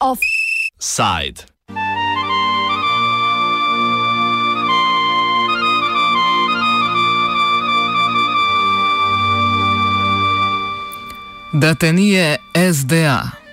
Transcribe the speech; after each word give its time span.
Offside. 0.00 1.46
Da 11.52 11.74
te 11.74 11.92
nije 11.92 12.36
SDA. 12.74 13.43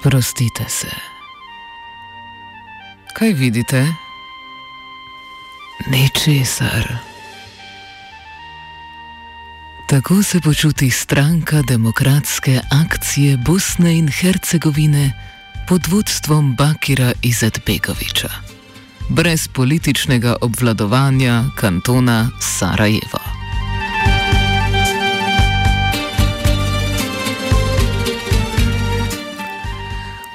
Sprostite 0.00 0.64
se. 0.68 0.90
Kaj 3.14 3.32
vidite? 3.32 3.86
Ničesar. 5.90 6.96
Tako 9.88 10.22
se 10.22 10.40
počuti 10.40 10.90
stranka 10.90 11.62
demokratske 11.62 12.60
akcije 12.84 13.36
Bosne 13.36 13.98
in 13.98 14.08
Hercegovine 14.08 15.12
pod 15.68 15.86
vodstvom 15.86 16.54
Bakira 16.56 17.12
Izetbegoviča, 17.22 18.30
brez 19.08 19.48
političnega 19.48 20.36
obvladovanja 20.40 21.44
kantona 21.56 22.30
Sarajevo. 22.40 23.35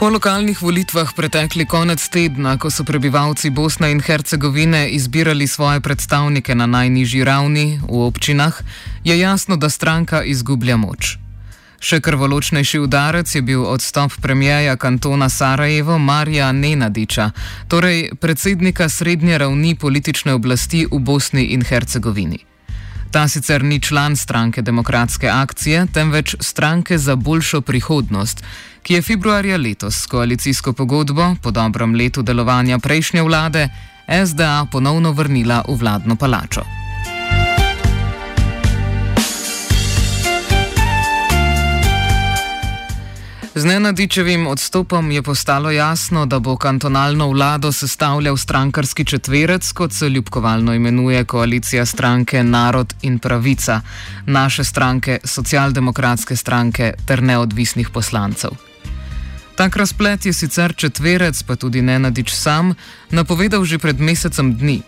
Po 0.01 0.09
lokalnih 0.09 0.57
volitvah 0.61 1.13
pretekli 1.13 1.65
konec 1.69 2.01
tedna, 2.09 2.55
ko 2.57 2.71
so 2.73 2.81
prebivalci 2.81 3.51
Bosne 3.53 3.91
in 3.93 4.01
Hercegovine 4.01 4.89
izbirali 4.89 5.47
svoje 5.47 5.81
predstavnike 5.81 6.55
na 6.55 6.65
najnižji 6.65 7.23
ravni 7.23 7.77
v 7.85 8.01
občinah, 8.09 8.61
je 9.03 9.19
jasno, 9.19 9.61
da 9.61 9.69
stranka 9.69 10.23
izgublja 10.23 10.77
moč. 10.77 11.19
Še 11.77 12.01
krvoločnejši 12.01 12.81
udarec 12.81 13.29
je 13.35 13.45
bil 13.45 13.61
odstop 13.61 14.17
premijeja 14.21 14.73
kantona 14.73 15.29
Sarajevo 15.29 15.99
Marija 16.01 16.49
Nenadiča, 16.51 17.31
torej 17.69 18.09
predsednika 18.17 18.89
srednje 18.89 19.37
ravni 19.37 19.75
politične 19.75 20.33
oblasti 20.33 20.87
v 20.89 20.97
Bosni 20.97 21.53
in 21.53 21.61
Hercegovini. 21.61 22.41
Ta 23.11 23.27
sicer 23.27 23.63
ni 23.63 23.77
član 23.79 24.15
stranke 24.15 24.61
Demokratske 24.61 25.29
akcije, 25.29 25.87
temveč 25.93 26.35
stranke 26.39 26.97
za 26.97 27.15
boljšo 27.15 27.61
prihodnost, 27.61 28.43
ki 28.83 28.93
je 28.93 29.01
februarja 29.01 29.57
letos 29.57 30.03
s 30.03 30.07
koalicijsko 30.07 30.73
pogodbo 30.73 31.35
po 31.41 31.51
dobrem 31.51 31.95
letu 31.95 32.21
delovanja 32.21 32.79
prejšnje 32.79 33.21
vlade 33.21 33.69
SDA 34.25 34.65
ponovno 34.71 35.11
vrnila 35.11 35.63
v 35.67 35.75
vladno 35.79 36.15
palačo. 36.15 36.61
Z 43.55 43.65
Nenadičevim 43.65 44.47
odstopom 44.47 45.11
je 45.11 45.21
postalo 45.21 45.71
jasno, 45.71 46.25
da 46.25 46.39
bo 46.39 46.55
kantonalno 46.57 47.27
vlado 47.27 47.71
sestavljal 47.71 48.37
strankarski 48.37 49.05
četverec, 49.05 49.71
kot 49.71 49.93
se 49.93 50.09
ljubkovalno 50.09 50.73
imenuje 50.73 51.25
koalicija 51.25 51.85
stranke 51.85 52.43
Narod 52.43 52.93
in 53.01 53.19
Pravica, 53.19 53.81
naše 54.25 54.63
stranke, 54.63 55.19
socialdemokratske 55.23 56.35
stranke 56.35 56.93
ter 57.05 57.23
neodvisnih 57.23 57.89
poslancev. 57.89 58.70
Tak 59.55 59.75
razplet 59.75 60.25
je 60.25 60.33
sicer 60.33 60.73
četverec, 60.75 61.43
pa 61.43 61.55
tudi 61.55 61.81
Nenadič 61.81 62.33
sam, 62.33 62.75
napovedal 63.11 63.65
že 63.65 63.77
pred 63.77 63.99
mesecem 63.99 64.57
dni. 64.57 64.81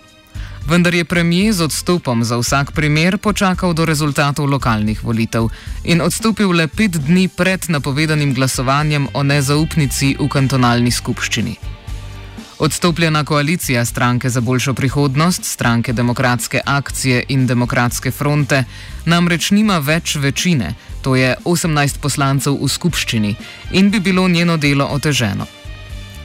Vendar 0.68 0.96
je 0.96 1.06
premijer 1.06 1.54
z 1.54 1.62
odstopom 1.62 2.24
za 2.24 2.38
vsak 2.40 2.72
primer 2.72 3.18
počakal 3.18 3.74
do 3.74 3.86
rezultatov 3.86 4.48
lokalnih 4.48 5.04
volitev 5.04 5.52
in 5.84 6.02
odstopil 6.02 6.56
le 6.56 6.68
pet 6.68 6.92
dni 6.92 7.28
pred 7.28 7.68
napovedanim 7.70 8.34
glasovanjem 8.34 9.08
o 9.14 9.24
nezaupnici 9.24 10.16
v 10.20 10.28
kantonalni 10.32 10.92
skupščini. 10.92 11.56
Odstopljena 12.64 13.24
koalicija 13.24 13.86
stranke 13.86 14.30
za 14.30 14.42
boljšo 14.42 14.74
prihodnost, 14.74 15.46
stranke 15.46 15.94
demokratske 15.94 16.62
akcije 16.66 17.26
in 17.28 17.48
demokratske 17.48 18.12
fronte 18.12 18.64
namreč 19.06 19.52
nima 19.52 19.78
več 19.84 20.16
večine, 20.16 20.76
to 21.04 21.16
je 21.16 21.36
18 21.46 22.00
poslancev 22.02 22.56
v 22.62 22.70
skupščini, 22.70 23.36
in 23.72 23.92
bi 23.92 24.00
bilo 24.00 24.28
njeno 24.28 24.58
delo 24.58 24.88
oteženo. 24.96 25.46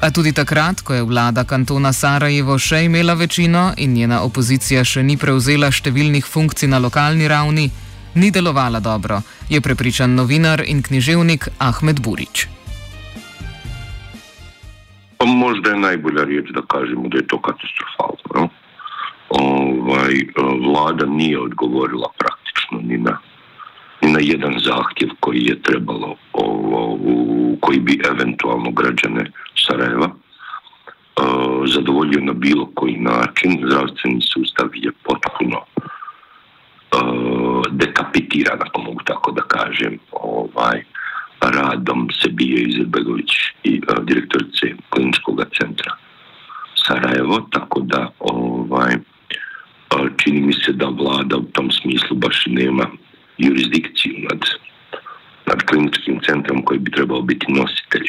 A 0.01 0.11
tudi 0.15 0.31
takrat, 0.33 0.81
ko 0.87 0.95
je 0.95 1.03
vlada 1.03 1.43
kantona 1.45 1.91
Sarajevo 1.93 2.55
še 2.59 2.85
imela 2.87 3.15
večino 3.19 3.73
in 3.83 3.97
njena 3.99 4.23
opozicija 4.23 4.85
še 4.87 5.03
ni 5.03 5.17
prevzela 5.19 5.73
številnih 5.75 6.23
funkcij 6.23 6.71
na 6.71 6.79
lokalni 6.79 7.27
ravni, 7.27 7.67
ni 8.15 8.31
delovala 8.31 8.79
dobro, 8.81 9.19
je 9.51 9.61
prepričan 9.61 10.15
novinar 10.15 10.63
in 10.63 10.83
književnik 10.87 11.49
Ahmed 11.59 11.99
Burič. 11.99 12.47
Pa 15.19 15.27
možda 15.27 15.75
je 15.75 15.83
najbolja 15.83 16.25
riječ 16.25 16.55
da 16.55 16.63
kažemo 16.63 17.09
da 17.09 17.19
je 17.19 17.27
to 17.27 17.41
katastrofalno. 17.43 18.31
No? 18.35 18.49
Ovaj, 19.29 20.15
vlada 20.63 21.07
nije 21.07 21.41
odgovorila 21.41 22.09
praktično 22.19 22.79
ni 22.83 22.99
na, 22.99 23.19
na 24.13 24.19
jedan 24.23 24.55
zahtjev 24.59 25.09
koji 25.21 25.43
je 25.45 25.63
trebalo, 25.63 26.17
ovo, 26.33 26.99
koji 27.61 27.81
bi 27.81 28.01
eventualno 28.11 28.71
građane 28.71 29.31
Sarajeva 29.67 30.11
zadovoljio 31.67 32.21
na 32.21 32.33
bilo 32.33 32.71
koji 32.75 32.97
način. 32.97 33.61
Zdravstveni 33.67 34.21
sustav 34.21 34.69
je 34.75 34.91
potpuno 35.03 35.65
dekapitiran, 37.71 38.59
ako 38.61 38.83
mogu 38.83 39.01
tako 39.05 39.33
da 39.33 39.43
kažem, 39.43 39.99
ovaj, 40.13 40.85
radom 41.41 42.09
se 42.23 42.29
bije 42.31 42.63
Izetbegović 42.63 43.31
i 43.65 43.81
direktorice 44.03 44.67
kliničkog 44.91 45.43
centra 45.59 45.93
Sarajevo, 46.75 47.41
tako 47.51 47.81
da 47.81 48.11
ovaj, 48.19 48.97
čini 50.17 50.41
mi 50.41 50.53
se 50.53 50.73
da 50.73 50.87
vlada 50.87 51.37
u 51.37 51.43
tom 51.43 51.71
smislu 51.71 52.17
baš 52.17 52.47
nema 52.47 52.87
jurisdikciju 53.39 54.15
nad, 54.31 54.41
nad 55.47 55.63
kliničkim 55.63 56.21
centrom 56.27 56.63
koji 56.65 56.79
bi 56.79 56.91
trebao 56.91 57.23
biti 57.23 57.53
nositelj 57.53 58.09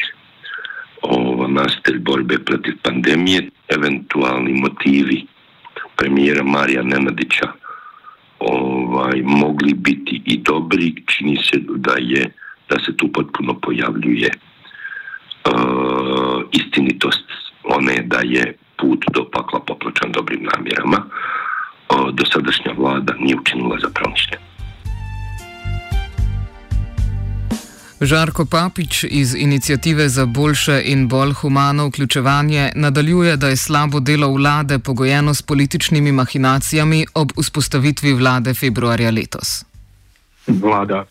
ovo, 1.02 1.48
nositelj 1.48 1.98
borbe 1.98 2.38
protiv 2.38 2.74
pandemije, 2.82 3.50
eventualni 3.68 4.52
motivi 4.52 5.26
premijera 5.96 6.42
Marija 6.44 6.82
Nenadića 6.82 7.48
ovaj, 8.38 9.22
mogli 9.24 9.74
biti 9.74 10.22
i 10.24 10.38
dobri, 10.38 10.94
čini 11.06 11.36
se 11.36 11.58
da 11.76 11.94
je 11.98 12.30
da 12.68 12.76
se 12.86 12.96
tu 12.96 13.12
potpuno 13.12 13.54
pojavljuje 13.54 14.30
uh, 15.44 16.42
istinitost 16.52 17.24
one 17.64 18.02
da 18.02 18.20
je 18.24 18.56
put 18.78 19.04
do 19.14 19.24
pakla 19.32 19.60
popločan 19.60 20.12
dobrim 20.12 20.48
namjerama. 20.54 21.04
Uh, 21.06 22.10
dosadašnja 22.14 22.72
vlada 22.76 23.14
nije 23.20 23.36
učinila 23.36 23.78
zapravo 23.82 24.10
ništa. 24.10 24.49
Žarko 28.00 28.44
Papič 28.44 29.04
iz 29.04 29.34
inicijative 29.34 30.08
za 30.08 30.26
boljše 30.26 30.82
in 30.84 31.08
bolj 31.08 31.32
humano 31.32 31.86
vključevanje 31.86 32.72
nadaljuje, 32.74 33.36
da 33.36 33.48
je 33.48 33.56
slabo 33.56 34.00
delo 34.00 34.28
vlade 34.32 34.78
pogojeno 34.78 35.34
s 35.34 35.42
političnimi 35.42 36.12
mahinacijami 36.12 37.06
ob 37.14 37.28
vzpostavitvi 37.40 38.12
vlade 38.12 38.54
februarja 38.54 39.10
letos. 39.10 39.64
Vlada 40.46 41.04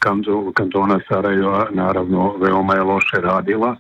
kantona 0.54 1.00
Sarajeva 1.08 1.68
naravno 1.72 2.38
veoma 2.42 2.76
je 2.76 2.82
loše 2.82 3.18
radila, 3.22 3.76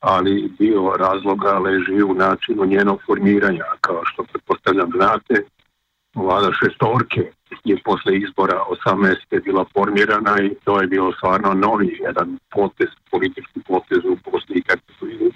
ali 0.00 0.52
dio 0.58 0.96
razloga 0.98 1.58
leži 1.58 2.02
u 2.02 2.14
načinu 2.14 2.64
njenog 2.64 3.00
formiranja. 3.06 3.64
Kao 3.80 4.00
što 4.04 4.24
pretpostavljam 4.32 4.90
znate, 4.96 5.34
vlada 6.14 6.52
šestorke 6.52 7.32
je 7.64 7.76
posle 7.84 8.16
izbora 8.16 8.60
18. 8.86 9.44
bila 9.44 9.64
formirana 9.72 10.42
i 10.42 10.54
to 10.64 10.80
je 10.80 10.86
bilo 10.86 11.12
stvarno 11.12 11.54
novi 11.54 11.98
jedan 12.02 12.38
potez, 12.50 12.88
politički 13.10 13.60
potez 13.66 13.98
u 14.04 14.16
Bosni 14.30 14.56
i 14.56 14.62
Hercegovini, 14.68 15.30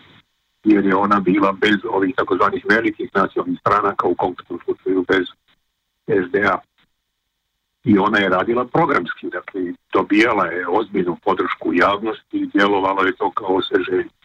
jer 0.64 0.86
je 0.86 0.96
ona 0.96 1.20
bila 1.20 1.52
bez 1.52 1.78
ovih 1.90 2.14
takozvanih 2.16 2.64
velikih 2.68 3.10
nacionalnih 3.14 3.58
stranaka, 3.60 4.06
u 4.06 4.14
konkretnom 4.14 4.60
slučaju 4.64 5.04
bez 5.08 5.26
SDA. 6.26 6.58
I 7.84 7.98
ona 7.98 8.18
je 8.18 8.28
radila 8.28 8.64
programski, 8.64 9.26
dakle 9.30 9.60
dobijala 9.92 10.46
je 10.46 10.68
ozbiljnu 10.68 11.16
podršku 11.24 11.74
javnosti 11.74 12.36
i 12.36 12.46
djelovalo 12.46 13.02
je 13.02 13.16
to 13.16 13.30
kao 13.30 13.54
osveženje. 13.56 14.17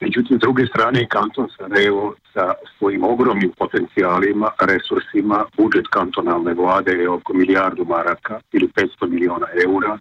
Međutim, 0.00 0.36
s 0.36 0.40
druge 0.40 0.66
strane, 0.66 1.06
kanton 1.08 1.48
Sarajevo 1.58 2.14
sa 2.32 2.52
svojim 2.78 3.04
ogromnim 3.04 3.52
potencijalima, 3.58 4.50
resursima, 4.60 5.44
budžet 5.56 5.86
kantonalne 5.90 6.54
vlade 6.54 6.92
je 6.92 7.10
oko 7.10 7.34
milijardu 7.34 7.84
maraka 7.84 8.40
ili 8.52 8.68
500 8.68 9.08
miliona 9.08 9.46
eura, 9.64 9.98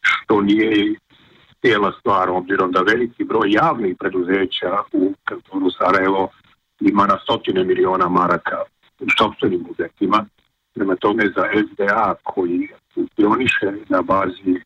što 0.00 0.40
nije 0.40 0.94
cijela 1.60 1.92
stvar, 2.00 2.30
obzirom 2.30 2.72
da 2.72 2.80
veliki 2.80 3.24
broj 3.24 3.52
javnih 3.52 3.96
preduzeća 3.98 4.82
u 4.92 5.14
kantonu 5.24 5.70
Sarajevo 5.70 6.28
ima 6.80 7.06
na 7.06 7.18
stotine 7.22 7.64
miliona 7.64 8.08
maraka 8.08 8.62
u 9.00 9.06
sobstvenim 9.18 9.62
budžetima. 9.68 10.26
Prema 10.74 10.96
tome 10.96 11.24
za 11.36 11.44
SDA 11.66 12.14
koji 12.22 12.68
funkcioniše 12.94 13.72
na 13.88 14.02
bazi 14.02 14.60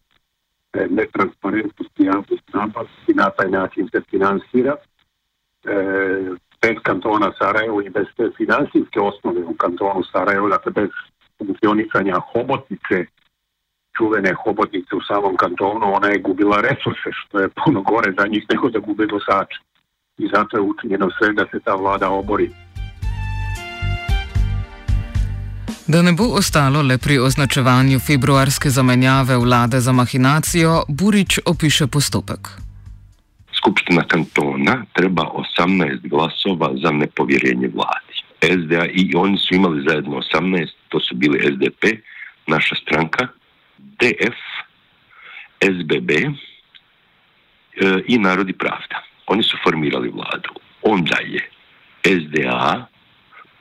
e, 0.73 0.87
netransparentnosti 0.91 2.05
javnosti 2.05 2.53
nabavki 2.55 3.15
na 3.15 3.31
taj 3.31 3.51
način 3.51 3.89
se 3.93 4.01
finansira. 4.11 4.77
E, 5.65 5.75
bez 6.63 6.77
kantona 6.83 7.33
Sarajevo 7.39 7.83
i 7.83 7.91
bez 7.91 8.07
te 8.17 8.31
finansijske 8.37 9.01
osnove 9.01 9.45
u 9.45 9.55
kantonu 9.55 10.03
Sarajevo, 10.13 10.49
dakle 10.49 10.73
bez 10.73 10.91
funkcionisanja 11.39 12.21
hobotnice 12.33 13.07
čuvene 13.97 14.35
hobotnice 14.45 14.97
u 14.97 15.01
samom 15.01 15.37
kantonu, 15.37 15.95
ona 15.95 16.09
je 16.09 16.19
gubila 16.19 16.61
resurse, 16.61 17.11
što 17.13 17.41
je 17.41 17.49
puno 17.49 17.83
gore 17.83 18.13
za 18.19 18.27
njih 18.27 18.45
nego 18.51 18.71
da 18.71 18.79
gube 18.79 19.07
dosače. 19.07 19.59
I 20.19 20.29
zato 20.35 20.57
je 20.57 20.61
učinjeno 20.61 21.11
sve 21.19 21.33
da 21.33 21.45
se 21.51 21.61
ta 21.65 21.75
vlada 21.75 22.11
obori. 22.11 22.51
Da 25.93 26.03
ne 26.03 26.13
bo 26.13 26.25
ostalo 26.25 26.83
le 26.83 26.97
pri 26.99 27.19
označevanju 27.19 27.99
februarske 28.01 28.71
zamenjave 28.71 29.37
vlade 29.37 29.81
za 29.81 29.93
mahinacijo, 29.93 30.85
Burič 30.89 31.39
opiše 31.47 31.87
postopek. 31.87 32.49
Skupština 33.57 34.05
kantona 34.09 34.85
treba 34.93 35.23
18 35.59 36.09
glasova 36.09 36.71
za 36.83 36.91
nepovjerenje 36.91 37.69
vladi. 37.75 38.17
SDA 38.41 38.87
i 38.87 39.13
oni 39.17 39.39
su 39.39 39.55
imali 39.55 39.85
zajedno 39.89 40.17
18, 40.17 40.69
to 40.89 41.01
su 41.01 41.15
bili 41.15 41.39
SDP, 41.53 41.85
naša 42.47 42.75
stranka, 42.75 43.29
DF, 43.79 44.41
SBB 45.61 46.11
e, 46.11 46.27
i 48.07 48.19
Narodi 48.19 48.53
pravda. 48.53 49.03
Oni 49.27 49.43
su 49.43 49.57
formirali 49.65 50.09
vladu. 50.09 50.51
Onda 50.83 51.17
je 51.27 51.49
SDA 52.05 52.87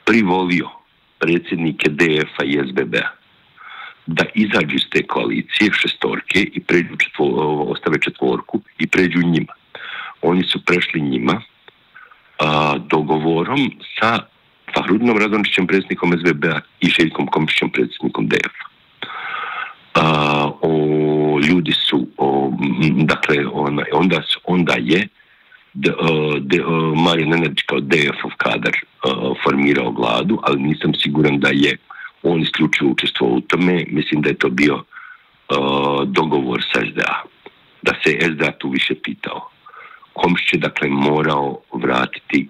privolio 0.06 0.81
predsjednike 1.22 1.90
DF-a 1.90 2.44
i 2.44 2.60
SBB-a 2.70 3.10
da 4.06 4.24
izađu 4.34 4.76
iz 4.76 4.86
te 4.90 5.04
koalicije 5.08 5.72
šestorke 5.74 6.40
i 6.54 6.60
pređu 6.60 6.96
ostave 7.68 7.98
četvorku 8.02 8.62
i 8.80 8.88
pređu 8.88 9.20
njima. 9.20 9.54
Oni 10.22 10.44
su 10.44 10.66
prešli 10.66 11.02
njima 11.02 11.42
a, 12.40 12.78
dogovorom 12.90 13.72
sa 14.00 14.20
Fahrudnom 14.76 15.18
Radončićem, 15.18 15.68
predsjednikom 15.68 16.18
SBB-a 16.20 16.60
i 16.80 16.90
Željkom 16.90 17.28
Komšićem, 17.28 17.70
predsjednikom 17.70 18.28
DF-a 18.28 18.72
o, 20.62 21.40
ljudi 21.40 21.72
su, 21.72 22.08
o, 22.18 22.52
dakle, 22.96 23.46
ona, 23.52 23.84
onda, 23.94 24.22
onda 24.44 24.76
je 24.80 25.08
de, 25.74 25.92
de, 26.40 26.64
Mario 26.96 27.26
Nenadić 27.26 27.62
kao 27.66 27.80
DF-ov 27.80 28.32
kadar 28.38 28.74
formirao 29.44 29.92
vladu, 29.92 30.40
ali 30.44 30.62
nisam 30.62 30.94
siguran 30.94 31.40
da 31.40 31.50
je 31.54 31.78
on 32.24 32.42
isključivo 32.42 32.92
učestvovao 32.92 33.38
u 33.38 33.42
tome. 33.42 33.86
Mislim 33.90 34.22
da 34.22 34.30
je 34.30 34.38
to 34.38 34.50
bio 34.50 34.84
dogovor 36.06 36.64
sa 36.74 36.82
SDA. 36.92 37.24
Da 37.82 37.94
se 38.04 38.18
SDA 38.34 38.52
tu 38.52 38.70
više 38.70 38.96
pitao. 39.04 39.50
Komšić 40.14 40.54
je 40.54 40.60
dakle 40.60 40.90
morao 40.90 41.60
vratiti 41.74 42.48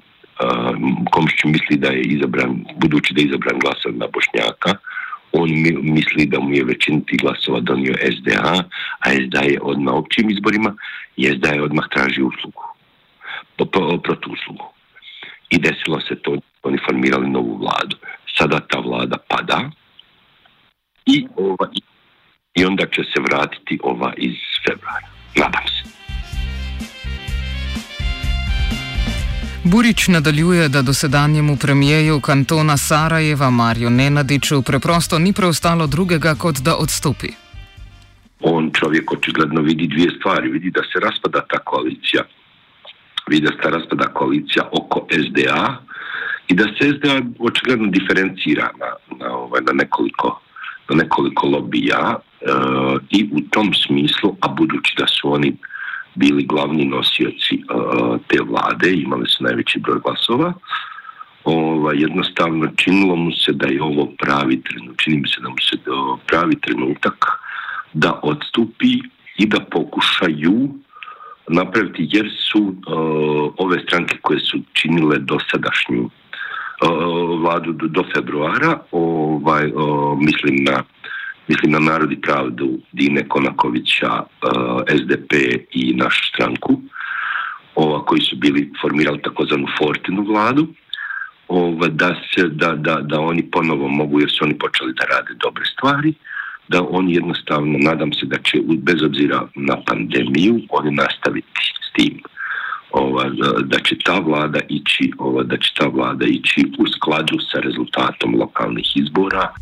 Komšić 1.11 1.43
misli 1.43 1.77
da 1.77 1.87
je 1.87 2.01
izabran, 2.01 2.65
budući 2.75 3.13
da 3.13 3.21
je 3.21 3.25
izabran 3.25 3.59
glasom 3.59 3.97
na 3.97 4.07
Bošnjaka, 4.13 4.73
on 5.31 5.49
misli 5.81 6.25
da 6.25 6.39
mu 6.39 6.53
je 6.53 6.63
većin 6.63 7.01
tih 7.01 7.19
glasova 7.19 7.59
donio 7.59 7.95
SDA, 8.17 8.63
a 8.99 9.09
SDA 9.25 9.41
je 9.41 9.59
odmah 9.61 9.93
općim 9.93 10.29
izborima 10.29 10.75
i 11.17 11.25
SDA 11.35 11.49
je 11.49 11.63
odmah 11.63 11.85
traži 11.91 12.21
uslugu, 12.21 12.63
protu 13.65 14.31
uslugu. 14.31 14.65
I 15.49 15.59
desilo 15.59 15.99
se 16.01 16.15
to, 16.15 16.37
oni 16.63 16.77
formirali 16.85 17.29
novu 17.29 17.57
vladu. 17.57 17.97
Sada 18.37 18.59
ta 18.59 18.79
vlada 18.79 19.17
pada 19.27 19.69
i, 21.05 21.27
ova, 21.35 21.67
i 22.55 22.65
onda 22.65 22.85
će 22.85 23.03
se 23.03 23.19
vratiti 23.19 23.79
ova 23.83 24.13
iz 24.17 24.35
februara. 24.67 25.07
Nadam 25.35 25.67
se. 25.67 25.91
Burič 29.63 30.07
nadaljuje, 30.07 30.69
da 30.69 30.81
dosedanjemu 30.81 31.57
premijeju 31.57 32.19
kantona 32.21 32.77
Sarajeva 32.77 33.49
Marju 33.49 33.89
Nenadiču 33.89 34.61
preprosto 34.61 35.19
ni 35.19 35.33
preostalo 35.33 35.87
drugega, 35.87 36.35
kot 36.35 36.55
da 36.55 36.75
odstopi. 36.75 37.27
On 38.39 38.71
čovjek 38.73 39.11
očigledno 39.11 39.61
vidi 39.61 39.87
dvije 39.87 40.09
stvari. 40.19 40.49
Vidi 40.49 40.71
da 40.71 40.81
se 40.81 40.99
raspada 40.99 41.41
ta 41.49 41.59
koalicija. 41.59 42.23
Da 43.39 43.51
se 43.63 43.69
raspada 43.69 44.07
koalicija 44.07 44.69
oko 44.71 45.07
SDA 45.11 45.77
i 46.47 46.53
da 46.53 46.63
se 46.63 46.93
SDA 46.97 47.21
očigledno 47.39 47.87
diferencira 47.87 48.69
na, 48.79 49.17
na, 49.17 49.35
ovaj, 49.35 49.61
na, 49.61 49.73
nekoliko, 49.73 50.41
na 50.89 50.95
nekoliko 50.95 51.47
lobija 51.47 52.15
e, 52.15 52.45
i 53.09 53.29
u 53.31 53.41
tom 53.41 53.73
smislu, 53.73 54.35
a 54.41 54.47
budući 54.47 54.95
da 54.97 55.07
su 55.07 55.33
oni 55.33 55.57
bili 56.15 56.45
glavni 56.45 56.85
nosioci 56.85 57.55
uh, 57.55 58.19
te 58.27 58.37
vlade, 58.41 58.93
imali 58.93 59.27
su 59.27 59.43
najveći 59.43 59.79
broj 59.79 59.99
glasova. 60.03 60.53
Ova, 61.43 61.93
jednostavno 61.93 62.67
činilo 62.75 63.15
mu 63.15 63.31
se 63.31 63.51
da 63.53 63.67
je 63.67 63.81
ovo 63.81 64.11
pravi 64.19 64.61
trenutak, 64.61 65.01
čini 65.03 65.17
mi 65.17 65.27
se 65.27 65.41
da 65.41 65.49
mu 65.49 65.55
se 65.69 65.77
da 65.85 65.91
pravi 66.27 66.55
trenutak 66.61 67.25
da 67.93 68.19
odstupi 68.23 68.99
i 69.37 69.45
da 69.45 69.59
pokušaju 69.59 70.69
napraviti 71.47 72.07
jer 72.11 72.29
su 72.51 72.59
uh, 72.59 73.53
ove 73.57 73.79
stranke 73.87 74.17
koje 74.21 74.39
su 74.39 74.57
činile 74.73 75.17
dosadašnju 75.19 76.01
uh, 76.03 77.41
vladu 77.41 77.71
do, 77.71 77.87
do 77.87 78.03
februara, 78.15 78.79
ovaj, 78.91 79.65
uh, 79.65 80.17
mislim 80.19 80.55
na 80.63 80.83
mislim 81.47 81.71
na 81.71 81.79
Narodi 81.79 82.21
pravdu 82.21 82.79
Dine 82.91 83.27
Konakovića, 83.27 84.23
SDP 84.99 85.33
i 85.71 85.93
našu 85.93 86.27
stranku, 86.33 86.81
ova 87.75 88.05
koji 88.05 88.21
su 88.21 88.35
bili 88.35 88.71
formirali 88.81 89.21
takozvanu 89.21 89.67
Fortinu 89.77 90.23
vladu, 90.23 90.67
ova, 91.47 91.87
da, 91.87 92.15
se, 92.29 92.47
da, 92.47 92.75
da, 92.75 92.95
da 93.01 93.19
oni 93.19 93.51
ponovo 93.51 93.87
mogu, 93.87 94.19
jer 94.19 94.29
su 94.31 94.45
oni 94.45 94.57
počeli 94.57 94.93
da 94.93 95.05
rade 95.15 95.33
dobre 95.43 95.63
stvari, 95.65 96.13
da 96.71 96.81
oni 96.89 97.13
jednostavno, 97.13 97.77
nadam 97.77 98.13
se 98.13 98.25
da 98.25 98.37
će, 98.37 98.57
bez 98.77 99.03
obzira 99.03 99.47
na 99.55 99.75
pandemiju, 99.87 100.61
oni 100.69 100.91
nastaviti 100.91 101.61
s 101.85 101.93
tim. 101.95 102.21
Ova, 102.91 103.23
da 103.63 103.79
će 103.79 103.95
ta 104.05 104.19
vlada 104.19 104.59
ići, 104.69 105.11
ova, 105.17 105.43
da 105.43 105.57
će 105.57 105.71
ta 105.79 105.87
vlada 105.87 106.25
ići 106.25 106.65
u 106.79 106.87
skladu 106.87 107.37
sa 107.51 107.59
rezultatom 107.59 108.35
lokalnih 108.35 108.87
izbora. 108.95 109.53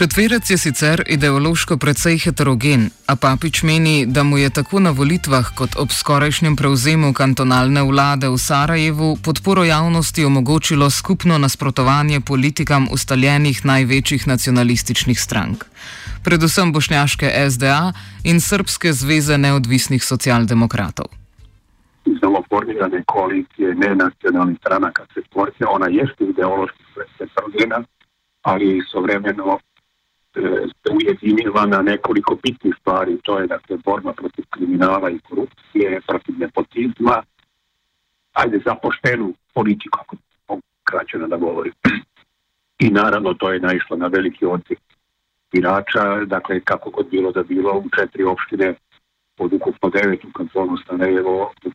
Četverec 0.00 0.50
je 0.50 0.58
sicer 0.58 1.02
ideološko 1.06 1.76
precej 1.76 2.18
heterogen, 2.18 2.88
a 3.06 3.16
Papič 3.16 3.62
meni, 3.62 4.06
da 4.06 4.22
mu 4.22 4.38
je 4.38 4.50
tako 4.50 4.80
na 4.80 4.90
volitvah 4.90 5.50
kot 5.58 5.76
ob 5.76 5.92
skorajšnjem 5.92 6.56
prevzemu 6.56 7.12
kantonalne 7.12 7.82
vlade 7.82 8.28
v 8.28 8.38
Sarajevu 8.38 9.18
podporo 9.24 9.64
javnosti 9.64 10.24
omogočilo 10.24 10.90
skupno 10.90 11.38
nasprotovanje 11.38 12.20
politikam 12.20 12.88
ustaljenih 12.92 13.60
največjih 13.64 14.26
nacionalističnih 14.26 15.20
strank, 15.20 15.68
predvsem 16.24 16.72
bošnjaške 16.72 17.28
SDA 17.50 17.92
in 18.24 18.40
Srpske 18.40 18.92
zveze 18.92 19.38
neodvisnih 19.38 20.04
socialdemokratov. 20.04 21.12
Zelo 22.20 22.40
formirane 22.48 23.04
koalicije 23.06 23.74
nenacionalnih 23.74 24.56
stranaka 24.64 25.04
se 25.14 25.20
tvorce, 25.32 25.64
ona 25.68 25.88
jeste 25.92 26.24
ideološki 26.24 26.84
heterogena, 27.18 27.84
ali 28.42 28.78
istovremeno 28.78 29.58
se 29.58 29.69
ujedinila 30.90 31.66
na 31.66 31.82
nekoliko 31.82 32.38
bitnih 32.42 32.74
stvari, 32.80 33.18
to 33.22 33.38
je 33.38 33.46
dakle 33.46 33.76
borba 33.84 34.12
protiv 34.12 34.44
kriminala 34.50 35.10
i 35.10 35.18
korupcije, 35.18 36.00
protiv 36.06 36.38
nepotizma, 36.38 37.22
ajde 38.32 38.60
za 38.66 38.74
poštenu 38.74 39.34
politiku, 39.54 39.98
ako 40.02 40.16
mogu 40.48 40.62
kraćeno 40.84 41.28
da 41.28 41.36
govorim. 41.36 41.72
I 42.78 42.90
naravno 42.90 43.34
to 43.34 43.52
je 43.52 43.60
naišlo 43.60 43.96
na 43.96 44.06
veliki 44.06 44.46
odsjek 44.46 44.78
birača, 45.52 46.24
dakle 46.24 46.60
kako 46.60 46.90
god 46.90 47.10
bilo 47.10 47.32
da 47.32 47.42
bilo 47.42 47.72
u 47.78 47.88
četiri 47.98 48.24
opštine 48.24 48.74
od 49.38 49.52
ukupno 49.52 49.90
devet 49.90 50.24
u 50.24 50.32
kantonu 50.32 50.76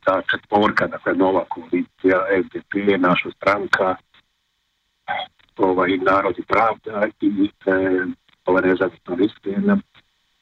ta 0.04 0.22
četvorka, 0.32 0.88
dakle 0.88 1.14
nova 1.14 1.46
koalicija, 1.50 2.26
SDP, 2.46 2.74
naša 2.98 3.30
stranka, 3.32 3.96
ovaj, 5.58 5.98
narod 5.98 6.40
i 6.40 6.44
pravda 6.44 7.08
i 7.22 7.50
e, 7.66 8.06
ova 8.46 8.62
nam 9.58 9.82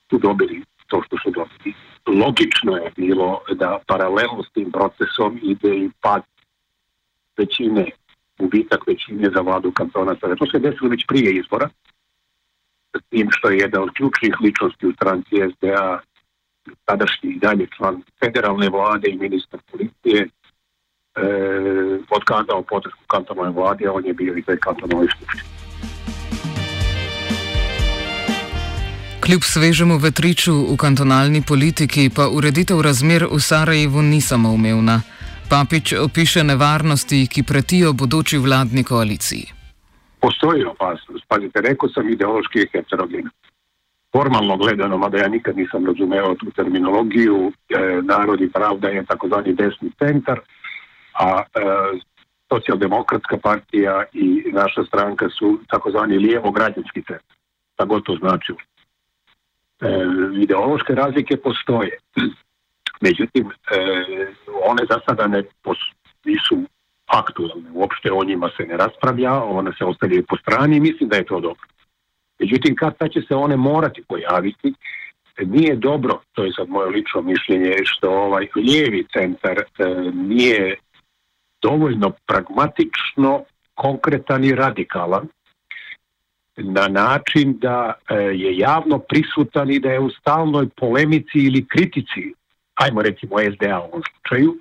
su 0.10 0.18
dobili 0.18 0.64
to 0.88 1.02
što 1.06 1.18
su 1.24 1.32
dobili. 1.32 1.74
logično 2.08 2.76
je 2.78 2.92
bilo 2.96 3.42
da 3.56 3.80
paralelno 3.88 4.44
s 4.44 4.52
tim 4.54 4.72
procesom 4.72 5.40
ide 5.44 5.76
i 5.76 5.90
pad 6.02 6.22
većine, 7.38 7.86
ubitak 8.40 8.88
većine 8.88 9.30
za 9.36 9.42
vladu 9.42 9.72
kantona. 9.72 10.16
To 10.16 10.46
se 10.52 10.60
desilo 10.60 10.90
već 10.90 11.06
prije 11.08 11.36
izbora, 11.36 11.70
s 12.98 13.10
tim 13.10 13.28
što 13.32 13.50
je 13.50 13.58
jedan 13.58 13.84
od 13.84 13.90
ključnih 13.94 14.36
ličnosti 14.42 14.88
u 14.88 14.94
stranci 14.94 15.36
SDA, 15.56 16.00
tadašnji 16.86 17.30
i 17.30 17.40
dalje 17.40 17.68
član 17.78 18.04
federalne 18.24 18.70
vlade 18.70 19.10
i 19.10 19.18
ministar 19.18 19.60
policije, 19.72 20.28
e, 21.16 21.22
otkazao 22.10 22.62
podršku 22.62 23.04
kantonoj 23.08 23.50
vladi, 23.50 23.88
a 23.88 23.92
on 23.92 24.06
je 24.06 24.14
bio 24.14 24.38
i 24.38 24.42
taj 24.42 24.58
kantonoj 24.58 25.08
skupštini. 25.08 25.73
Kljub 29.24 29.44
svežemu 29.44 29.98
vetriču 30.04 30.52
v 30.52 30.76
kantonalni 30.76 31.40
politiki 31.48 32.10
pa 32.16 32.26
ureditev 32.28 32.82
razmer 32.84 33.24
v 33.32 33.38
Sarajevu 33.40 34.02
ni 34.04 34.20
samoumevna. 34.22 35.00
Papič 35.50 35.94
opiše 35.96 36.44
nevarnosti, 36.44 37.28
ki 37.32 37.44
pretijo 37.48 37.94
bodoči 37.94 38.38
vladni 38.38 38.84
koaliciji. 38.84 39.46
Postoji 40.20 40.66
opasnost. 40.66 41.24
Pazite, 41.28 41.62
rekao 41.62 41.90
sam 41.90 42.10
ideološki 42.10 42.68
heterogen. 42.74 43.30
Formalno 44.12 44.58
gledano, 44.58 44.98
mada 44.98 45.18
ja 45.18 45.28
nikad 45.28 45.56
nisam 45.58 45.86
razumeo 45.86 46.36
tu 46.36 46.52
terminologiju, 46.52 47.52
e, 47.70 47.80
narod 48.04 48.42
i 48.42 48.52
pravda 48.52 48.88
je 48.88 49.06
takozvani 49.06 49.54
desni 49.54 49.92
centar, 50.00 50.40
a 51.14 51.44
e, 51.44 51.62
socijaldemokratska 52.52 53.38
partija 53.38 54.04
i 54.14 54.52
naša 54.52 54.84
stranka 54.84 55.30
su 55.30 55.60
takozvani 55.70 56.18
lijevo-građanski 56.18 57.02
centar. 57.08 57.36
Šta 57.74 57.86
god 57.86 58.04
to 58.04 58.16
značilo. 58.20 58.58
E, 59.84 59.88
ideološke 60.42 60.96
razlike 60.96 61.38
postoje. 61.38 61.98
Međutim, 63.02 63.50
e, 63.50 63.78
one 64.64 64.84
za 64.90 65.00
sada 65.08 65.28
ne 65.28 65.44
nisu 66.26 66.58
aktualne. 67.06 67.70
Uopšte 67.74 68.12
o 68.12 68.24
njima 68.24 68.50
se 68.58 68.64
ne 68.64 68.78
raspravlja, 68.78 69.34
one 69.34 69.72
se 69.78 69.86
ostavljaju 69.86 70.26
po 70.30 70.38
strani 70.38 70.78
i 70.78 70.80
mislim 70.80 71.10
da 71.10 71.16
je 71.16 71.26
to 71.26 71.40
dobro. 71.40 71.68
Međutim, 72.40 72.76
kad 72.76 72.94
će 73.14 73.22
se 73.22 73.36
one 73.36 73.56
morati 73.56 74.04
pojaviti, 74.08 74.74
nije 75.46 75.76
dobro, 75.76 76.22
to 76.34 76.44
je 76.44 76.52
sad 76.54 76.70
moje 76.70 76.90
lično 76.90 77.22
mišljenje, 77.22 77.76
što 77.84 78.10
ovaj 78.10 78.48
lijevi 78.56 79.06
centar 79.14 79.58
e, 79.60 79.86
nije 80.14 80.76
dovoljno 81.62 82.12
pragmatično, 82.28 83.44
konkretan 83.76 84.44
i 84.44 84.56
radikalan 84.56 85.28
na 86.58 86.88
način 86.88 87.58
da 87.60 87.94
e, 88.10 88.16
je 88.16 88.58
javno 88.58 89.00
prisutan 89.00 89.72
i 89.72 89.80
da 89.80 89.92
je 89.92 90.00
u 90.00 90.10
stalnoj 90.10 90.70
polemici 90.70 91.40
ili 91.40 91.68
kritici, 91.68 92.34
ajmo 92.76 93.02
recimo 93.02 93.36
SDA 93.56 93.80
u 93.80 93.84
ovom 93.84 94.02
slučaju, 94.12 94.58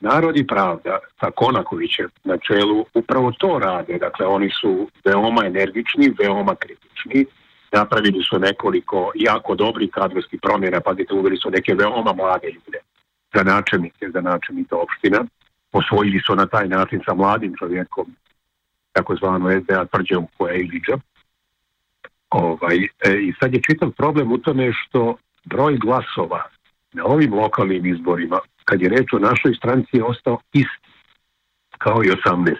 Narod 0.00 0.36
i 0.36 0.46
pravda 0.46 0.98
sa 1.20 1.30
Konakovićem 1.30 2.08
na 2.24 2.36
čelu 2.38 2.84
upravo 2.94 3.32
to 3.32 3.58
rade. 3.58 3.98
Dakle, 3.98 4.26
oni 4.26 4.50
su 4.60 4.88
veoma 5.04 5.46
energični, 5.46 6.14
veoma 6.18 6.54
kritični. 6.54 7.26
Napravili 7.72 8.22
su 8.22 8.38
nekoliko 8.38 9.12
jako 9.14 9.54
dobrih 9.54 9.90
kadrovskih 9.90 10.40
promjena, 10.42 10.80
pazite, 10.80 11.14
uveli 11.14 11.36
su 11.36 11.50
neke 11.50 11.74
veoma 11.74 12.12
mlade 12.12 12.46
ljude 12.46 12.78
za 13.34 13.42
načelnike, 13.42 14.10
za 14.14 14.20
načelnike 14.20 14.74
opština. 14.74 15.24
Osvojili 15.72 16.20
su 16.26 16.34
na 16.34 16.46
taj 16.46 16.68
način 16.68 17.00
sa 17.06 17.14
mladim 17.14 17.54
čovjekom 17.58 18.06
takozvano 18.92 19.60
SDA 19.60 19.84
tvrđevom 19.84 20.26
koja 20.38 20.52
je 20.52 20.60
Iliđa. 20.60 20.98
Ovaj, 22.30 22.76
e, 22.76 23.10
I 23.20 23.32
sad 23.40 23.54
je 23.54 23.62
čitav 23.62 23.90
problem 23.90 24.32
u 24.32 24.38
tome 24.38 24.72
što 24.72 25.16
broj 25.44 25.76
glasova 25.76 26.42
na 26.92 27.04
ovim 27.04 27.34
lokalnim 27.34 27.86
izborima, 27.86 28.38
kad 28.64 28.82
je 28.82 28.88
reč 28.88 29.12
o 29.12 29.18
našoj 29.18 29.54
stranci, 29.54 29.96
je 29.96 30.04
ostao 30.04 30.38
isti 30.52 30.90
kao 31.78 32.04
i 32.04 32.10
18. 32.26 32.56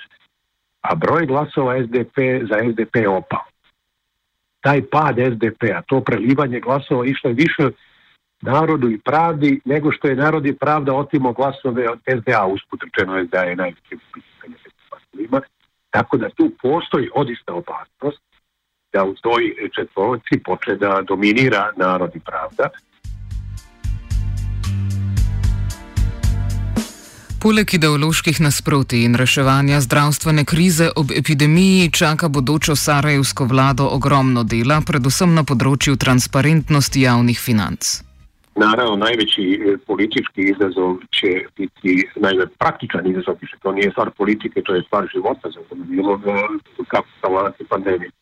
A 0.80 0.94
broj 0.94 1.26
glasova 1.26 1.82
SDP 1.82 2.16
za 2.50 2.70
SDP 2.72 2.96
je 2.96 3.08
opao. 3.08 3.44
Taj 4.60 4.82
pad 4.90 5.16
SDP-a, 5.32 5.82
to 5.86 6.00
prelivanje 6.00 6.60
glasova 6.60 7.06
išlo 7.06 7.30
je 7.30 7.34
više 7.34 7.70
narodu 8.42 8.90
i 8.90 8.98
pravdi 8.98 9.60
nego 9.64 9.92
što 9.92 10.08
je 10.08 10.16
narod 10.16 10.46
i 10.46 10.56
pravda 10.56 10.94
otimo 10.94 11.32
glasove 11.32 11.88
od 11.90 11.98
SDA 12.20 12.46
usput 12.46 12.80
rečeno 12.82 13.24
SDA 13.26 13.42
je 13.42 13.56
najveći 13.56 13.98
ima. 15.18 15.40
Tako 15.90 16.16
da 16.16 16.30
tu 16.30 16.50
postoji 16.62 17.10
odista 17.14 17.54
opasnost 17.54 18.29
da 18.92 19.04
u 19.04 19.14
toj 19.14 19.42
četvoroci 19.74 20.42
poče 20.44 20.76
da 20.76 21.02
dominira 21.08 21.72
narod 21.76 22.16
i 22.16 22.20
pravda 22.20 22.70
Poleg 27.42 27.72
ideoloških 27.72 28.36
nasproti 28.44 28.98
in 29.04 29.14
reševanja 29.16 29.78
zdravstvene 29.80 30.42
krize 30.44 30.90
ob 30.96 31.12
epidemiji 31.20 31.86
čaka 31.98 32.28
bodočo 32.28 32.76
sarajevsko 32.76 33.46
vlado 33.52 33.86
ogromno 33.96 34.42
dela, 34.44 34.76
predvsem 34.90 35.32
na 35.34 35.44
področju 35.48 35.96
transparentnosti 35.96 37.06
javnih 37.06 37.40
financ. 37.40 37.94
Naravno, 38.60 38.98
najveći 39.06 39.46
e, 39.54 39.76
politički 39.86 40.50
izazov 40.52 40.98
će 41.16 41.32
biti, 41.56 41.96
najve 42.26 42.46
praktičan 42.58 43.08
izazov, 43.08 43.40
više 43.40 43.56
to 43.62 43.72
nije 43.72 43.90
stvar 43.90 44.10
politike, 44.10 44.60
to 44.60 44.74
je 44.74 44.82
stvar 44.82 45.08
života, 45.14 45.48
zato 45.56 45.74
bi 45.74 45.96
bilo 45.96 46.20
kako 46.88 47.08
savladati 47.22 47.64
pandemiju. 47.64 48.12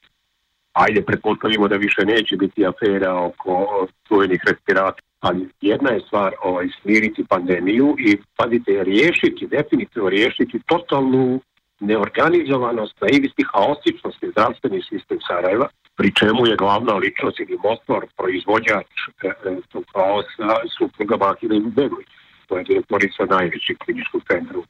Ajde, 0.84 1.02
pretpostavimo 1.02 1.68
da 1.68 1.76
više 1.76 2.04
neće 2.04 2.36
biti 2.36 2.66
afera 2.66 3.12
oko 3.24 3.86
čuvenih 4.08 4.40
respiratora 4.46 5.08
ali 5.20 5.48
jedna 5.60 5.90
je 5.90 6.00
stvar 6.00 6.32
ovaj, 6.42 6.68
smiriti 6.82 7.24
pandemiju 7.28 7.96
i 7.98 8.16
pazite, 8.36 8.84
riješiti, 8.84 9.46
definitivno 9.46 10.08
riješiti 10.08 10.60
totalnu 10.66 11.40
neorganizovanost, 11.80 13.00
naivisti 13.00 13.44
haostičnosti 13.52 14.30
zdravstveni 14.30 14.82
sistem 14.82 15.18
Sarajeva, 15.28 15.68
pri 15.96 16.14
čemu 16.14 16.46
je 16.46 16.56
glavna 16.56 16.94
ličnost 16.94 17.40
ili 17.40 17.58
motor, 17.64 18.06
proizvođač 18.16 18.90
e, 19.22 19.28
e, 19.28 19.56
tog 19.72 19.84
haosa 19.94 20.50
supruga 20.78 21.16
Bakira 21.16 21.54
Begović. 21.76 22.08
To 22.46 22.58
je 22.58 22.64
direktorica 22.64 23.24
najvećeg 23.24 23.76
kliničkog 23.78 24.22
centra 24.30 24.58
u 24.58 24.64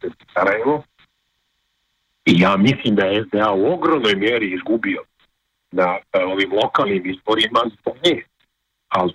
centru 0.00 0.26
Sarajevo. 0.34 0.82
I 2.24 2.32
ja 2.40 2.56
mislim 2.56 2.94
da 2.94 3.04
je 3.04 3.24
SDA 3.24 3.52
u 3.52 3.72
ogromnoj 3.74 4.14
mjeri 4.14 4.54
izgubio 4.54 5.02
na 5.80 5.98
ovim 6.32 6.52
lokalnim 6.62 7.02
izborima 7.06 7.60
zbog 7.80 7.96
nje. 8.04 8.22
Ali 8.88 9.12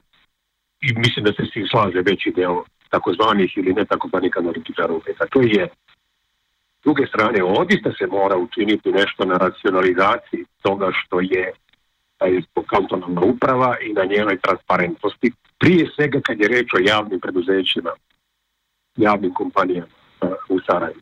i 0.82 0.94
mislim 0.94 1.25
da 1.25 1.32
se 1.32 1.44
svi 1.54 1.68
slaže 1.72 2.01
veći 2.10 2.34
deo 2.36 2.63
takozvanih 2.89 3.58
ili 3.58 3.74
ne 3.74 3.86
takozvanih 3.86 4.34
analitičara 4.38 4.94
uveta. 4.94 5.25
To 5.34 5.42
je 5.42 5.70
S 6.80 6.84
druge 6.84 7.08
strane, 7.08 7.44
odista 7.44 7.92
se 7.92 8.08
mora 8.08 8.38
učiniti 8.38 8.92
nešto 8.92 9.25
na 9.25 9.38
racionalizaciji 9.38 10.46
toga 10.62 10.92
što 10.94 11.20
je 11.20 11.51
kantonalna 12.68 13.22
uprava 13.22 13.78
i 13.82 13.94
na 13.94 14.06
njenoj 14.06 14.38
transparentnosti, 14.39 15.32
prije 15.60 15.89
svega 15.96 16.20
kad 16.24 16.39
je 16.39 16.48
reč 16.48 16.74
o 16.74 16.80
javnim 16.80 17.20
preduzećima, 17.20 17.92
javnim 18.98 19.34
kompanijama 19.34 19.96
u 20.50 20.60
Sarajevu. 20.60 21.01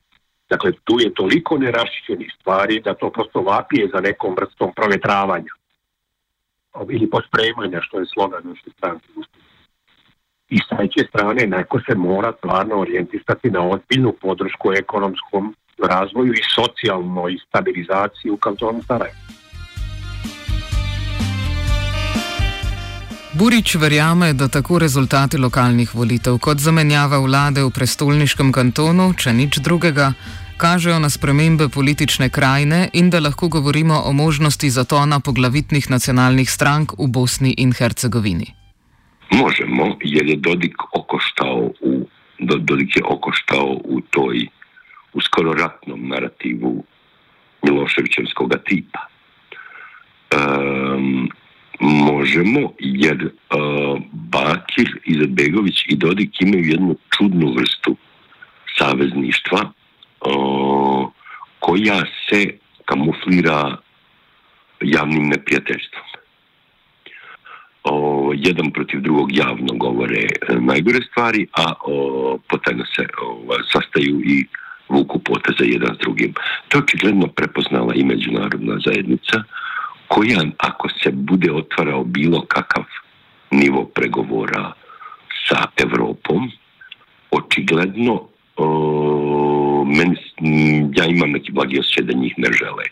Dakle, 0.50 0.72
tu 0.84 1.00
je 1.00 1.13
toliko 1.13 1.58
nerašćenih 1.58 2.34
stvari 2.39 2.82
da 2.82 2.94
to 2.94 3.10
prosto 3.10 3.42
vapije 3.42 3.89
za 3.94 4.00
nekom 4.00 4.36
vrstom 4.36 4.72
provetravanja 4.75 5.54
ili 6.89 7.10
pospremanja, 7.10 7.82
što 7.82 8.00
je 8.00 8.06
slogan 8.06 8.42
naše 8.44 8.70
stranke 8.77 9.08
i 10.50 10.58
s 10.58 10.68
treće 10.70 11.08
strane 11.10 11.48
neko 11.48 11.80
se 11.80 11.96
mora 11.96 12.34
stvarno 12.38 12.80
orijentisati 12.80 13.50
na 13.51 13.70
ozbiljnu 13.70 14.13
podršku 14.22 14.74
ekonomskom 14.74 15.56
razvoju 15.84 16.34
i 16.34 16.50
socijalnoj 16.56 17.38
stabilizaciji 17.48 18.32
u 18.32 18.38
kantonu 18.38 18.82
Sarajevo. 18.88 19.37
Burič 23.38 23.75
verjame, 23.75 24.34
da 24.34 24.48
tako 24.48 24.79
rezultati 24.79 25.38
lokalnih 25.38 25.96
volitev 25.96 26.39
kot 26.41 26.58
zamenjava 26.58 27.20
vlade 27.22 27.62
v 27.62 27.70
prestolniškem 27.70 28.50
kantonu, 28.50 29.12
če 29.13 29.34
nič 29.34 29.60
drugega, 29.62 30.08
kažejo 30.58 30.98
na 31.03 31.10
spremembe 31.13 31.67
politične 31.70 32.32
krajine 32.34 32.89
in 32.94 33.12
da 33.13 33.22
lahko 33.22 33.51
govorimo 33.53 34.01
o 34.10 34.13
možnosti 34.13 34.70
zatona 34.70 35.20
poglavitnih 35.20 35.89
nacionalnih 35.89 36.50
strank 36.50 36.98
v 36.98 37.12
Bosni 37.13 37.53
in 37.58 37.77
Hercegovini. 37.77 38.50
Možemo, 39.32 39.98
jer 40.01 40.25
je 40.25 40.41
Dodik 40.41 40.82
okoštao 40.94 41.72
u, 41.82 41.94
Dodik 42.39 42.98
je 42.98 43.03
okoštao 43.06 43.70
u 43.86 44.01
toj, 44.01 44.48
u 45.13 45.22
skoro 45.22 45.53
ratnom 45.53 46.08
narativu 46.10 46.84
Miloševićevskog 47.62 48.53
tipa. 48.65 49.10
Um, 50.34 51.29
možemo, 51.80 52.72
jer 52.80 53.26
uh, 53.26 54.02
Bakir, 54.12 55.00
Izetbegović 55.06 55.86
i 55.88 55.96
Dodik 55.96 56.42
imaju 56.42 56.64
jednu 56.64 56.96
čudnu 57.18 57.54
vrstu 57.54 57.96
savezništva 58.78 59.62
uh, 59.62 61.10
koja 61.60 62.04
se 62.30 62.58
kamuflira 62.86 63.78
javnim 64.82 65.28
neprijateljstvom. 65.28 66.04
o, 67.90 68.32
jedan 68.36 68.72
protiv 68.72 69.02
drugog 69.02 69.36
javno 69.36 69.74
govore 69.74 70.22
e, 70.22 70.56
najgore 70.60 71.00
stvari, 71.12 71.48
a 71.58 71.74
potajno 72.50 72.86
se 72.86 73.08
o, 73.22 73.54
sastaju 73.74 74.22
i 74.26 74.46
vuku 74.90 75.22
za 75.60 75.66
jedan 75.66 75.96
s 75.96 76.00
drugim. 76.00 76.34
To 76.68 76.78
je 76.78 76.84
očigledno 76.84 77.28
prepoznala 77.28 77.94
i 77.96 78.04
međunarodna 78.04 78.80
zajednica, 78.86 79.44
koja 80.08 80.42
ako 80.58 80.90
se 81.08 81.12
bude 81.12 81.52
otvarao 81.52 82.04
bilo 82.04 82.46
kakav 82.48 82.84
nivo 83.52 83.86
pregovora 83.86 84.74
sa 85.48 85.68
Europom, 85.78 86.52
očigledno 87.32 88.28
ja 90.96 91.06
imam 91.06 91.32
neki 91.32 91.52
blagi 91.52 91.80
osjećaj 91.80 92.04
da 92.04 92.14
njih 92.14 92.34
ne 92.38 92.50
žele. 92.54 92.84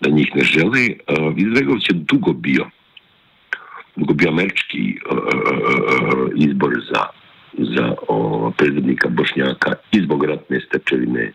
Da 0.00 0.10
njih 0.10 0.30
ne 0.34 0.44
žele. 0.44 0.80
Izvegović 1.36 1.90
je 1.90 1.94
dugo 1.94 2.32
bio 2.32 2.66
dugo 3.96 4.14
bio 4.14 4.28
američki 4.28 4.98
izbor 6.36 6.72
za, 6.90 7.02
za 7.58 7.94
predsjednika 8.56 9.08
Bošnjaka 9.08 9.74
i 9.92 10.00
zbog 10.00 10.24
ratne 10.24 10.60
stečevine 10.60 11.32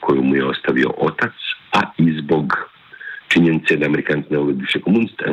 koju 0.00 0.22
mu 0.22 0.36
je 0.36 0.46
ostavio 0.46 0.90
otac, 0.98 1.32
a 1.72 1.80
i 1.98 2.18
zbog 2.22 2.52
činjenice 3.28 3.76
da 3.76 3.86
Amerikanci 3.86 4.28
ne 4.30 4.38
vole 4.38 4.52
više 4.52 4.80
komuniste 4.80 5.24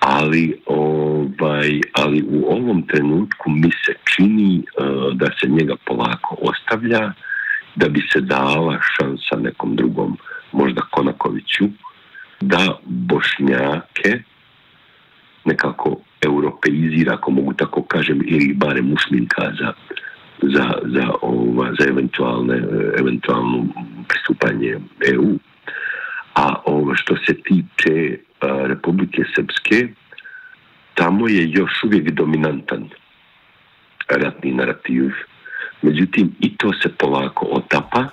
ali 0.00 0.60
ovaj 0.66 1.80
ali 1.92 2.24
u 2.28 2.44
ovom 2.48 2.82
trenutku 2.82 3.50
mi 3.50 3.70
se 3.70 3.94
čini 4.04 4.58
uh, 4.58 5.14
da 5.14 5.26
se 5.40 5.48
njega 5.48 5.74
polako 5.84 6.36
ostavlja 6.40 7.12
da 7.74 7.88
bi 7.88 8.00
se 8.12 8.20
dala 8.20 8.78
šansa 8.96 9.36
nekom 9.36 9.76
drugom 9.76 10.18
možda 10.52 10.80
Konakoviću 10.90 11.64
da 12.40 12.78
Bošnjake 12.84 14.22
nekako 15.44 15.96
europeizira, 16.20 17.14
ako 17.14 17.30
mogu 17.30 17.52
tako 17.52 17.82
kažem, 17.82 18.22
ili 18.26 18.54
barem 18.54 18.92
ušminka 18.92 19.52
za, 19.60 19.72
za, 20.42 20.72
za, 20.84 21.06
za 21.78 21.88
eventualne, 21.88 22.62
eventualno 22.98 23.66
pristupanje 24.08 24.78
EU. 25.12 25.38
A 26.36 26.54
ovo 26.64 26.94
što 26.94 27.16
se 27.16 27.34
tiče 27.34 28.18
Republike 28.40 29.22
Srpske, 29.34 29.88
tamo 30.94 31.28
je 31.28 31.50
još 31.50 31.84
uvijek 31.84 32.10
dominantan 32.10 32.88
ratni 34.08 34.52
narativ. 34.52 35.10
Međutim, 35.82 36.34
i 36.40 36.56
to 36.56 36.72
se 36.82 36.88
polako 36.98 37.46
otapa. 37.50 38.08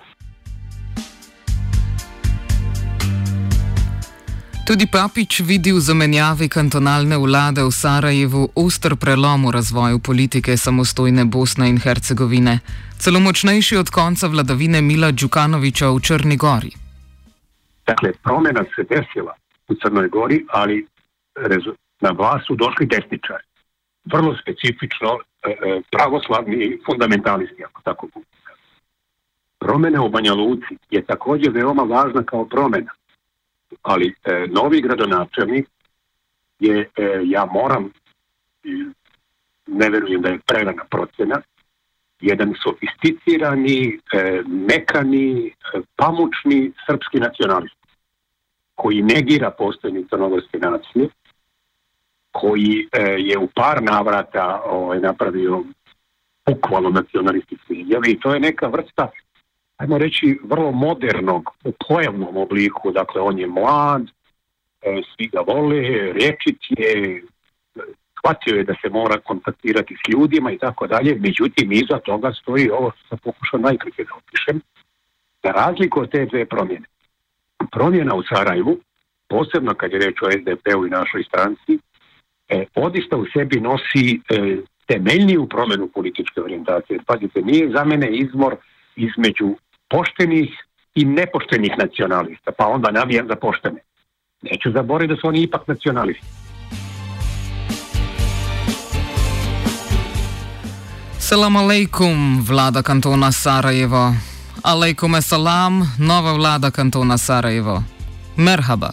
Tudi 4.68 4.88
Papič 4.88 5.40
vidi 5.40 5.72
v 5.72 5.80
zamenjavi 5.80 6.48
kantonalne 6.50 7.18
vlade 7.18 7.64
v 7.64 7.72
Sarajevu 7.72 8.50
oster 8.56 8.96
prelom 8.96 9.46
v 9.46 9.52
razvoju 9.52 10.00
politike 10.00 10.58
samostojne 10.58 11.26
Bosne 11.26 11.68
in 11.70 11.78
Hercegovine, 11.78 12.60
celo 12.98 13.20
močnejši 13.20 13.78
od 13.78 13.90
konca 13.90 14.28
vladavine 14.28 14.82
Mila 14.82 15.12
Đukanoviča 15.12 15.92
v 15.92 16.00
Črni 16.00 16.38
Gori. 16.38 16.83
Dakle, 17.88 18.14
promjena 18.24 18.64
se 18.76 18.84
desila 18.84 19.34
u 19.68 19.74
Crnoj 19.76 20.10
Gori, 20.10 20.46
ali 20.50 20.88
na 22.00 22.12
vlast 22.12 22.48
su 22.48 22.56
došli 22.56 22.86
desničari. 22.86 23.44
Vrlo 24.06 24.36
specifično 24.42 25.10
e, 25.18 25.50
e, 25.50 25.82
pravoslavni 25.92 26.80
fundamentalisti, 26.86 27.64
ako 27.64 27.82
tako 27.82 28.08
mogu. 28.16 28.26
Promjena 29.60 30.04
u 30.04 30.10
Banja 30.10 30.34
Luci 30.34 30.78
je 30.90 31.06
također 31.06 31.52
veoma 31.52 31.84
važna 31.84 32.24
kao 32.24 32.46
promjena. 32.46 32.92
Ali 33.82 34.14
e, 34.24 34.48
novi 34.48 34.82
gradonačelnik 34.82 35.68
je, 36.60 36.90
ja 37.24 37.46
moram, 37.46 37.90
ne 39.68 39.90
verujem 39.90 40.22
da 40.22 40.30
je 40.30 40.40
prerana 40.48 40.84
procjena, 40.90 41.42
jedan 42.24 42.54
sofisticirani, 42.64 44.00
mekani, 44.46 45.52
pamučni 45.96 46.72
srpski 46.86 47.20
nacionalist 47.20 47.76
koji 48.76 49.02
negira 49.02 49.52
postojni 49.52 50.06
crnogorske 50.10 50.58
nacije, 50.58 51.10
koji 52.32 52.88
e, 52.92 53.02
je 53.02 53.38
u 53.38 53.48
par 53.48 53.84
navrata 53.84 54.62
ovaj, 54.66 55.00
napravio 55.00 55.64
bukvalno 56.46 56.90
nacionalističke 56.90 57.74
izjave. 57.74 58.12
I 58.12 58.20
to 58.20 58.34
je 58.34 58.40
neka 58.40 58.68
vrsta 58.68 59.12
ajmo 59.78 59.98
reći 59.98 60.40
vrlo 60.44 60.72
modernog 60.72 61.50
u 61.66 61.72
pojavnom 61.88 62.38
obliku, 62.38 62.92
dakle 62.92 63.22
on 63.22 63.40
je 63.40 63.48
mlad, 63.48 64.02
e, 64.82 65.02
svi 65.16 65.28
ga 65.28 65.40
vole, 65.48 65.82
rječit 66.14 66.60
je, 66.70 67.24
shvatio 68.24 68.58
je 68.58 68.64
da 68.64 68.74
se 68.82 68.90
mora 68.90 69.20
kontaktirati 69.20 69.96
s 69.96 70.10
ljudima 70.14 70.52
i 70.52 70.58
tako 70.58 70.88
dalje, 70.88 71.16
međutim 71.20 71.72
iza 71.72 72.00
toga 72.00 72.34
stoji 72.34 72.70
ovo 72.70 72.92
što 72.92 73.08
sam 73.08 73.18
pokušao 73.18 73.60
najkrike 73.60 74.04
da 74.04 74.14
opišem, 74.16 74.62
za 75.44 75.52
razliku 75.52 76.00
od 76.00 76.12
te 76.12 76.26
dve 76.26 76.46
promjene 76.46 76.86
promjena 77.72 78.16
u 78.16 78.24
Sarajevu, 78.24 78.78
posebno 79.30 79.74
kad 79.74 79.92
je 79.92 80.00
reč 80.00 80.22
o 80.22 80.32
SDP-u 80.32 80.88
i 80.88 80.90
našoj 80.90 81.24
stranci, 81.24 81.80
e, 82.50 82.66
odista 82.76 83.18
u 83.18 83.26
sebi 83.34 83.60
nosi 83.60 84.20
e, 84.30 84.58
temeljniju 84.88 85.48
promjenu 85.50 85.88
političke 85.88 86.42
orijentacije. 86.42 87.00
Pazite, 87.06 87.42
nije 87.42 87.72
za 87.76 87.84
mene 87.84 88.08
izmor 88.12 88.56
između 88.96 89.56
poštenih 89.90 90.50
i 90.96 91.06
nepoštenih 91.06 91.72
nacionalista, 91.78 92.52
pa 92.52 92.68
onda 92.68 92.92
navijam 92.92 93.28
za 93.28 93.36
poštene. 93.36 93.80
Neću 94.42 94.72
zaboraviti 94.72 95.14
da 95.14 95.20
su 95.22 95.28
oni 95.28 95.42
ipak 95.42 95.68
nacionalisti. 95.68 96.43
Salam 101.34 101.56
alaikum, 101.56 102.46
vlada 102.50 102.84
kantona 102.84 103.32
Sarajevo. 103.32 104.14
Aleikum 104.64 105.22
salam, 105.22 105.82
nova 106.00 106.34
vlada 106.34 106.70
kantona 106.72 107.18
Sarajevo. 107.18 107.84
Merhaba. 108.38 108.90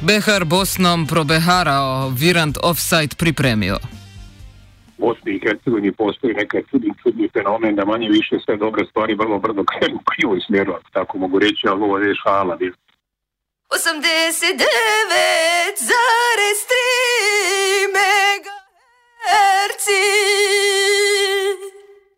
Behar 0.00 0.44
Bosnom 0.44 1.06
probeharao, 1.06 2.10
virant 2.10 2.58
offside 2.62 3.16
pripremio. 3.18 3.78
Bosni 4.98 5.32
i 5.32 5.40
Hercegovini 5.42 5.92
postoji 5.92 6.34
neka 6.34 6.58
čudni, 6.70 6.90
čudni 7.02 7.28
fenomen 7.32 7.74
da 7.76 7.84
manje 7.84 8.08
više 8.08 8.36
sve 8.44 8.56
dobre 8.56 8.84
stvari 8.90 9.14
vrlo 9.14 9.38
brdo 9.38 9.64
krenu 9.64 9.96
u 9.96 10.04
krivoj 10.10 10.40
smjeru, 10.46 10.74
tako 10.92 11.18
mogu 11.18 11.38
reći, 11.38 11.68
ali 11.68 11.82
ovo 11.82 11.98
je 11.98 12.14
šala. 12.22 12.56
O 13.74 13.76
să-mi 13.76 14.00
desedevet 14.00 15.76
zare 15.88 16.50
stri 16.60 17.90
megaherții 17.96 18.60